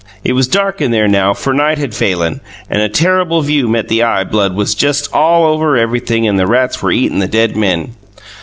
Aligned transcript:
It 0.23 0.33
was 0.33 0.47
dark 0.47 0.81
in 0.81 0.89
there 0.89 1.07
now 1.07 1.35
for 1.35 1.53
night 1.53 1.77
had 1.77 1.91
falen 1.91 2.39
and 2.71 2.81
a 2.81 2.89
terrible 2.89 3.43
view 3.43 3.67
met 3.67 3.87
the 3.87 4.01
eye 4.01 4.23
Blood 4.23 4.55
was 4.55 4.73
just 4.73 5.13
all 5.13 5.45
over 5.45 5.77
everything 5.77 6.27
and 6.27 6.39
the 6.39 6.47
rats 6.47 6.81
were 6.81 6.91
eatin 6.91 7.19
the 7.19 7.27
dead 7.27 7.55
men. 7.55 7.93